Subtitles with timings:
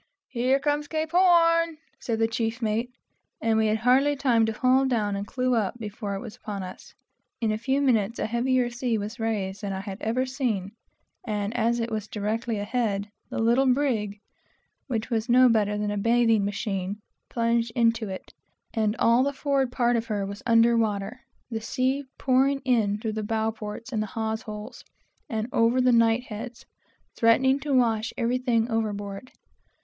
[0.29, 2.89] "Here comes the Cape Horn!" said the chief mate;
[3.39, 6.63] and we had hardly time to haul down and clew up, before it was upon
[6.63, 6.95] us.
[7.39, 10.77] In a few moments, a heavier sea was raised than I had ever seen before,
[11.35, 14.19] and as it was directly ahead, the little brig,
[14.87, 16.95] which was no better than a bathing machine,
[17.29, 18.33] plunged into it,
[18.73, 21.19] and all the forward part of her was under water;
[21.51, 24.73] the sea pouring in through the bow ports and hawse hole
[25.29, 26.65] and over the knight heads,
[27.15, 29.29] threatening to wash everything overboard.